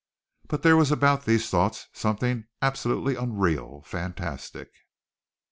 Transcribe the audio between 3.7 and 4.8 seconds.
fantastic.